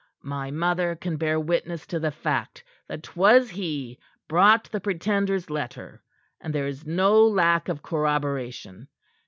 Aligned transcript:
"My 0.25 0.49
mother 0.49 0.95
can 0.95 1.17
bear 1.17 1.39
witness 1.39 1.85
to 1.85 1.99
the 1.99 2.09
fact 2.09 2.63
that 2.87 3.03
'twas 3.03 3.51
he 3.51 3.99
brought 4.27 4.63
the 4.71 4.81
Pretender's 4.81 5.51
letter, 5.51 6.01
and 6.39 6.51
there 6.55 6.65
is 6.65 6.87
no 6.87 7.23
lack 7.27 7.69
of 7.69 7.83
corroboration. 7.83 8.87